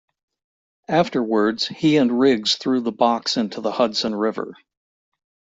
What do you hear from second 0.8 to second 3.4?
Afterwards, he and Riggs threw the box